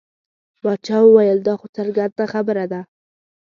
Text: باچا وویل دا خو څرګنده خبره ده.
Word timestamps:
باچا 0.63 0.97
وویل 1.03 1.39
دا 1.47 1.53
خو 1.59 1.65
څرګنده 1.77 2.25
خبره 2.33 2.65
ده. 2.71 2.81